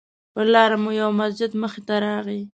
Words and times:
پر 0.33 0.45
لاره 0.53 0.77
مو 0.83 0.91
یو 1.01 1.09
مسجد 1.19 1.51
مخې 1.61 1.81
ته 1.87 1.95
راغی. 2.05 2.41